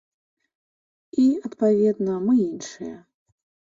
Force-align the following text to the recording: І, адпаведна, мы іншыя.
І, 1.23 1.27
адпаведна, 1.49 2.13
мы 2.25 2.33
іншыя. 2.49 2.95